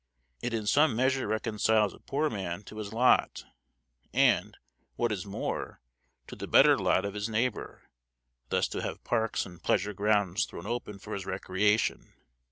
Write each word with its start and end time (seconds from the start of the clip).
It 0.41 0.51
in 0.51 0.65
some 0.65 0.95
measure 0.95 1.27
reconciles 1.27 1.93
a 1.93 1.99
poor 1.99 2.27
man 2.27 2.63
to 2.63 2.77
his 2.79 2.91
lot, 2.91 3.45
and, 4.11 4.57
what 4.95 5.11
is 5.11 5.27
more, 5.27 5.79
to 6.25 6.35
the 6.35 6.47
better 6.47 6.75
lot 6.75 7.05
of 7.05 7.13
his 7.13 7.29
neighbor, 7.29 7.83
thus 8.49 8.67
to 8.69 8.81
have 8.81 9.03
parks 9.03 9.45
and 9.45 9.61
pleasure 9.61 9.93
grounds 9.93 10.45
thrown 10.47 10.65
open 10.65 10.97
for 10.97 11.13
his 11.13 11.27
recreation. 11.27 12.13